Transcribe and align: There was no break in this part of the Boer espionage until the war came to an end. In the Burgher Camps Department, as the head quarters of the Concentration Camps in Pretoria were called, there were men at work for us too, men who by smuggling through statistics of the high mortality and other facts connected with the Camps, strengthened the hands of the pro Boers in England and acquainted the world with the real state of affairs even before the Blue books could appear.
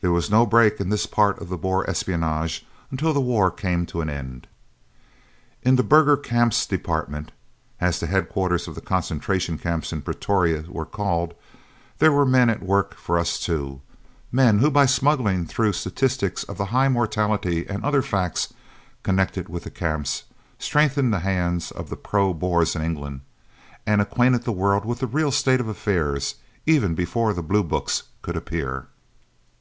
There 0.00 0.12
was 0.12 0.30
no 0.30 0.44
break 0.44 0.80
in 0.82 0.90
this 0.90 1.06
part 1.06 1.40
of 1.40 1.48
the 1.48 1.56
Boer 1.56 1.88
espionage 1.88 2.66
until 2.90 3.14
the 3.14 3.22
war 3.22 3.50
came 3.50 3.86
to 3.86 4.02
an 4.02 4.10
end. 4.10 4.46
In 5.62 5.76
the 5.76 5.82
Burgher 5.82 6.18
Camps 6.18 6.66
Department, 6.66 7.32
as 7.80 7.98
the 7.98 8.06
head 8.06 8.28
quarters 8.28 8.68
of 8.68 8.74
the 8.74 8.82
Concentration 8.82 9.56
Camps 9.56 9.94
in 9.94 10.02
Pretoria 10.02 10.66
were 10.68 10.84
called, 10.84 11.32
there 12.00 12.12
were 12.12 12.26
men 12.26 12.50
at 12.50 12.62
work 12.62 12.94
for 12.98 13.18
us 13.18 13.40
too, 13.40 13.80
men 14.30 14.58
who 14.58 14.70
by 14.70 14.84
smuggling 14.84 15.46
through 15.46 15.72
statistics 15.72 16.44
of 16.44 16.58
the 16.58 16.66
high 16.66 16.90
mortality 16.90 17.66
and 17.66 17.82
other 17.82 18.02
facts 18.02 18.52
connected 19.04 19.48
with 19.48 19.64
the 19.64 19.70
Camps, 19.70 20.24
strengthened 20.58 21.14
the 21.14 21.20
hands 21.20 21.70
of 21.70 21.88
the 21.88 21.96
pro 21.96 22.34
Boers 22.34 22.76
in 22.76 22.82
England 22.82 23.22
and 23.86 24.02
acquainted 24.02 24.42
the 24.44 24.52
world 24.52 24.84
with 24.84 24.98
the 24.98 25.06
real 25.06 25.30
state 25.32 25.60
of 25.60 25.66
affairs 25.68 26.34
even 26.66 26.94
before 26.94 27.32
the 27.32 27.42
Blue 27.42 27.62
books 27.64 28.02
could 28.20 28.36
appear. 28.36 28.88